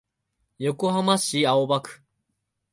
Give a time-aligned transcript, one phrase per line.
[0.57, 2.01] 横浜市青葉区